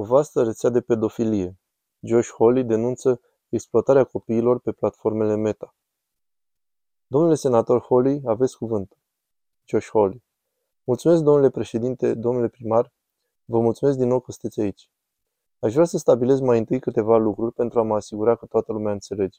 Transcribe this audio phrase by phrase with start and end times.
[0.00, 1.58] O vastă rețea de pedofilie.
[2.00, 5.74] Josh Hawley denunță exploatarea copiilor pe platformele Meta.
[7.06, 8.96] Domnule senator Hawley, aveți cuvântul.
[9.64, 10.22] Josh Hawley.
[10.84, 12.92] Mulțumesc, domnule președinte, domnule primar.
[13.44, 14.90] Vă mulțumesc din nou că sunteți aici.
[15.58, 18.92] Aș vrea să stabilez mai întâi câteva lucruri pentru a mă asigura că toată lumea
[18.92, 19.38] înțelege.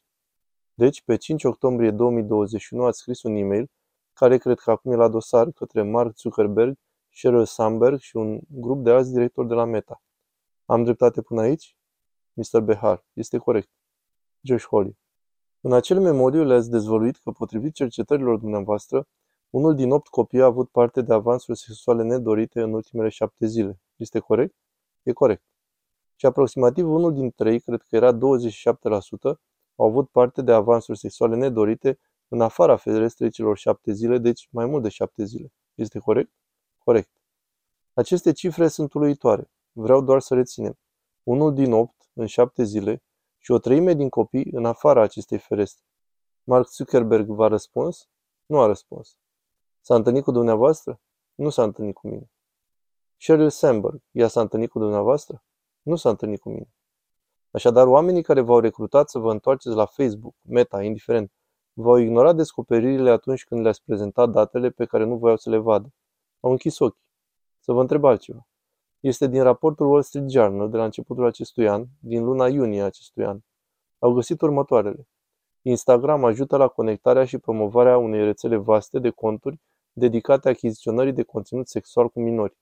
[0.73, 3.70] Deci, pe 5 octombrie 2021 ați scris un e-mail,
[4.14, 6.78] care cred că acum e la dosar, către Mark Zuckerberg,
[7.09, 10.02] Sheryl Sandberg și un grup de alți directori de la Meta.
[10.71, 11.77] Am dreptate până aici?
[12.33, 12.59] Mr.
[12.59, 13.05] Behar.
[13.14, 13.69] Este corect.
[14.41, 14.97] Josh Holly.
[15.61, 19.07] În acel memoriu le-ați dezvăluit că, potrivit cercetărilor dumneavoastră,
[19.49, 23.79] unul din opt copii a avut parte de avansuri sexuale nedorite în ultimele șapte zile.
[23.96, 24.55] Este corect?
[25.04, 25.43] E corect.
[26.15, 28.18] Și aproximativ unul din trei, cred că era 27%,
[29.75, 34.66] au avut parte de avansuri sexuale nedorite în afara ferestrei celor șapte zile, deci mai
[34.66, 35.53] mult de șapte zile.
[35.75, 36.31] Este corect?
[36.77, 37.09] Corect.
[37.94, 39.52] Aceste cifre sunt uluitoare.
[39.72, 40.80] Vreau doar să reținem.
[41.23, 43.03] Unul din opt, în șapte zile,
[43.38, 45.86] și o treime din copii în afara acestei ferestre.
[46.44, 48.09] Mark Zuckerberg v-a răspuns?
[48.45, 49.17] Nu a răspuns.
[49.81, 51.02] S-a întâlnit cu dumneavoastră?
[51.36, 52.31] Nu s-a întâlnit cu mine.
[53.17, 55.44] Sheryl Sandberg, ea s-a întâlnit cu dumneavoastră?
[55.81, 56.73] Nu s-a întâlnit cu mine.
[57.52, 61.31] Așadar, oamenii care v-au recrutat să vă întoarceți la Facebook, Meta, indiferent,
[61.73, 65.94] v-au ignorat descoperirile atunci când le-ați prezentat datele pe care nu voiau să le vadă.
[66.39, 67.03] Au închis ochii.
[67.59, 68.47] Să vă întreb altceva.
[69.02, 73.25] Este din raportul Wall Street Journal de la începutul acestui an, din luna iunie acestui
[73.25, 73.39] an.
[73.99, 75.07] Au găsit următoarele.
[75.61, 79.59] Instagram ajută la conectarea și promovarea unei rețele vaste de conturi
[79.94, 82.57] dedicate achiziționării de conținut sexual cu minori.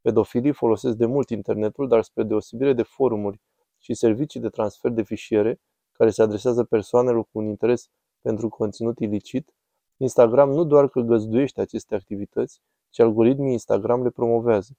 [0.00, 3.40] Pedofilii folosesc de mult internetul, dar spre deosebire de forumuri
[3.78, 5.60] și servicii de transfer de fișiere,
[5.92, 7.88] care se adresează persoanelor cu un interes
[8.20, 9.54] pentru conținut ilicit,
[9.96, 14.72] Instagram nu doar că găzduiește aceste activități, ci algoritmii Instagram le promovează.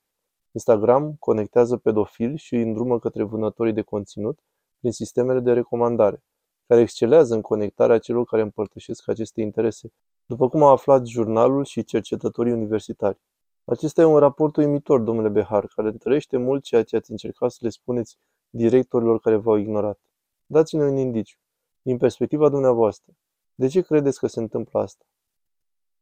[0.51, 4.39] Instagram conectează pedofili și îi îndrumă către vânătorii de conținut
[4.79, 6.23] prin sistemele de recomandare,
[6.67, 9.91] care excelează în conectarea celor care împărtășesc aceste interese,
[10.25, 13.19] după cum a aflat jurnalul și cercetătorii universitari.
[13.65, 17.59] Acesta e un raport uimitor, domnule Behar, care întărește mult ceea ce ați încercat să
[17.61, 18.17] le spuneți
[18.49, 19.99] directorilor care v-au ignorat.
[20.45, 21.37] Dați-ne un indiciu.
[21.81, 23.13] Din perspectiva dumneavoastră,
[23.55, 25.05] de ce credeți că se întâmplă asta?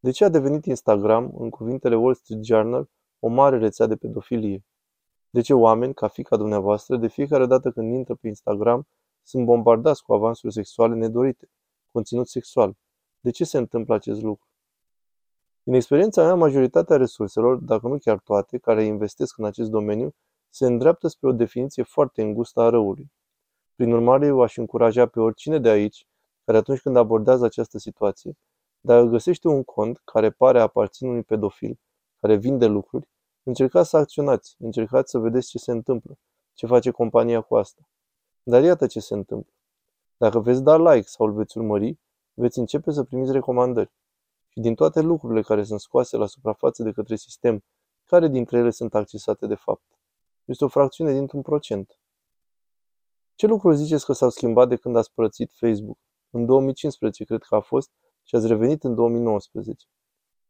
[0.00, 4.64] De ce a devenit Instagram, în cuvintele Wall Street Journal, o mare rețea de pedofilie?
[5.30, 8.86] De ce oameni, ca fica dumneavoastră, de fiecare dată când intră pe Instagram,
[9.22, 11.50] sunt bombardați cu avansuri sexuale nedorite,
[11.92, 12.76] conținut sexual?
[13.20, 14.46] De ce se întâmplă acest lucru?
[15.62, 20.14] Din experiența mea, majoritatea resurselor, dacă nu chiar toate, care investesc în acest domeniu,
[20.48, 23.12] se îndreaptă spre o definiție foarte îngustă a răului.
[23.74, 26.06] Prin urmare, eu aș încuraja pe oricine de aici,
[26.44, 28.36] care atunci când abordează această situație,
[28.80, 31.78] dacă găsește un cont care pare a aparține unui pedofil,
[32.20, 33.08] care vinde lucruri,
[33.42, 36.18] încercați să acționați, încercați să vedeți ce se întâmplă,
[36.54, 37.88] ce face compania cu asta.
[38.42, 39.52] Dar iată ce se întâmplă.
[40.16, 41.98] Dacă veți da like sau îl veți urmări,
[42.34, 43.90] veți începe să primiți recomandări.
[44.48, 47.64] Și din toate lucrurile care sunt scoase la suprafață de către sistem,
[48.04, 49.82] care dintre ele sunt accesate de fapt?
[50.44, 51.98] Este o fracțiune dintr-un procent.
[53.34, 55.98] Ce lucruri ziceți că s-au schimbat de când ați părăsit Facebook?
[56.30, 57.90] În 2015 cred că a fost
[58.22, 59.86] și ați revenit în 2019.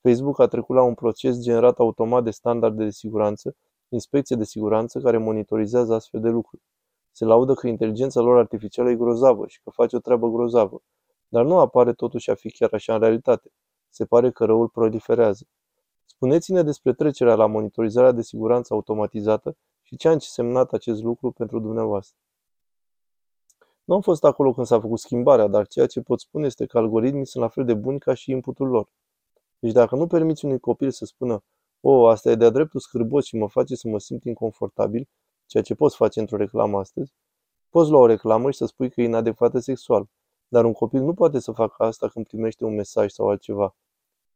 [0.01, 3.57] Facebook a trecut la un proces generat automat de standarde de siguranță,
[3.89, 6.63] inspecție de siguranță care monitorizează astfel de lucruri.
[7.13, 10.83] Se laudă că inteligența lor artificială e grozavă și că face o treabă grozavă,
[11.29, 13.51] dar nu apare totuși a fi chiar așa în realitate.
[13.89, 15.47] Se pare că răul proliferează.
[16.05, 21.61] Spuneți-ne despre trecerea la monitorizarea de siguranță automatizată și ce a însemnat acest lucru pentru
[21.61, 22.17] dumneavoastră.
[23.85, 26.79] Nu am fost acolo când s-a făcut schimbarea, dar ceea ce pot spune este că
[26.79, 28.89] algoritmii sunt la fel de buni ca și inputul lor.
[29.59, 31.43] Deci dacă nu permiți unui copil să spună,
[31.81, 35.09] o, oh, asta e de-a dreptul scârbos și mă face să mă simt inconfortabil,
[35.47, 37.13] ceea ce poți face într-o reclamă astăzi,
[37.71, 40.09] poți lua o reclamă și să spui că e inadecvată sexual.
[40.49, 43.77] Dar un copil nu poate să facă asta când primește un mesaj sau altceva.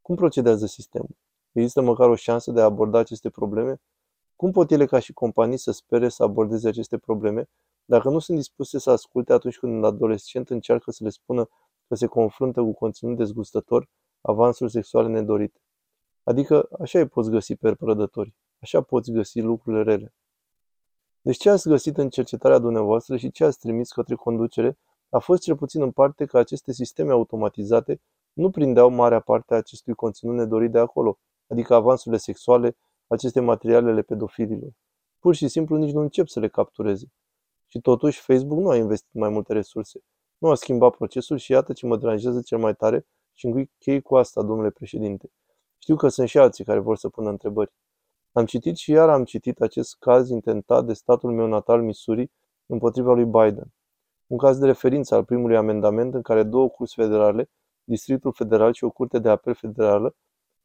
[0.03, 1.17] Cum procedează sistemul?
[1.53, 3.81] Există măcar o șansă de a aborda aceste probleme?
[4.37, 7.49] Cum pot ele ca și companii să spere să abordeze aceste probleme
[7.85, 11.49] dacă nu sunt dispuse să asculte atunci când un adolescent încearcă să le spună
[11.89, 13.89] că se confruntă cu conținut dezgustător,
[14.23, 15.61] avansuri sexuale nedorite?
[16.23, 20.15] Adică așa îi poți găsi pe prădători, așa poți găsi lucrurile rele.
[21.21, 24.79] Deci ce ați găsit în cercetarea dumneavoastră și ce ați trimis către conducere
[25.09, 28.01] a fost cel puțin în parte că aceste sisteme automatizate
[28.33, 32.77] nu prindeau marea parte a acestui conținut nedorit de acolo, adică avansurile sexuale,
[33.07, 34.71] aceste materialele pedofililor.
[35.19, 37.13] Pur și simplu nici nu încep să le captureze.
[37.67, 40.01] Și totuși Facebook nu a investit mai multe resurse.
[40.39, 44.17] Nu a schimbat procesul și iată ce mă deranjează cel mai tare și închei cu
[44.17, 45.31] asta, domnule președinte.
[45.79, 47.73] Știu că sunt și alții care vor să pună întrebări.
[48.33, 52.31] Am citit și iar am citit acest caz intentat de statul meu natal, Missouri,
[52.67, 53.73] împotriva lui Biden.
[54.27, 57.51] Un caz de referință al primului amendament în care două curți federale,
[57.85, 60.15] Districtul Federal și o curte de apel federală,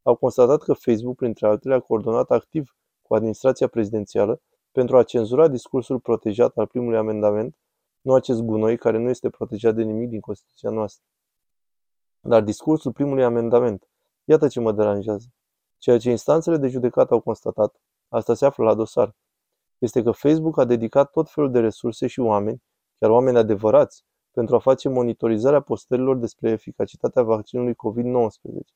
[0.01, 4.41] au constatat că Facebook, printre altele, a coordonat activ cu administrația prezidențială
[4.71, 7.57] pentru a cenzura discursul protejat al primului amendament,
[8.01, 11.05] nu acest gunoi care nu este protejat de nimic din Constituția noastră.
[12.21, 13.87] Dar discursul primului amendament,
[14.23, 15.27] iată ce mă deranjează.
[15.77, 19.15] Ceea ce instanțele de judecată au constatat, asta se află la dosar,
[19.77, 22.63] este că Facebook a dedicat tot felul de resurse și oameni,
[22.99, 28.75] chiar oameni adevărați, pentru a face monitorizarea postărilor despre eficacitatea vaccinului COVID-19.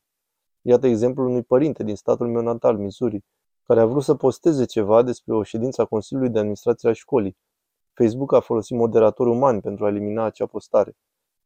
[0.61, 3.23] Iată exemplul unui părinte din statul meu natal, Missouri,
[3.63, 7.37] care a vrut să posteze ceva despre o ședință a Consiliului de Administrație a școlii.
[7.93, 10.95] Facebook a folosit moderatori umani pentru a elimina acea postare.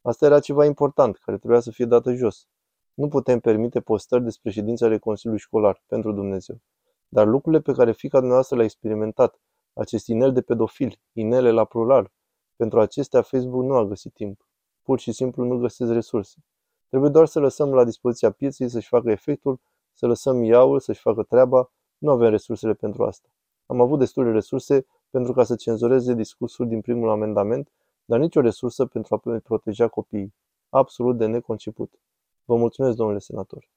[0.05, 2.47] Asta era ceva important, care trebuia să fie dată jos.
[2.93, 6.61] Nu putem permite postări despre ședințele Consiliului Școlar, pentru Dumnezeu.
[7.07, 9.39] Dar lucrurile pe care fica dumneavoastră le-a experimentat,
[9.73, 12.11] acest inel de pedofil, inele la plural,
[12.55, 14.47] pentru acestea Facebook nu a găsit timp.
[14.81, 16.43] Pur și simplu nu găsesc resurse.
[16.89, 19.59] Trebuie doar să lăsăm la dispoziția pieței să-și facă efectul,
[19.93, 23.29] să lăsăm iaul să-și facă treaba, nu avem resursele pentru asta.
[23.65, 27.71] Am avut destule resurse pentru ca să cenzureze discursul din primul amendament,
[28.05, 30.33] dar nicio resursă pentru a proteja copiii.
[30.69, 31.91] Absolut de neconceput.
[32.45, 33.67] Vă mulțumesc, domnule senator.